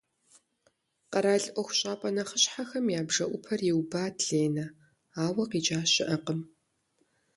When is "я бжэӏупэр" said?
2.99-3.59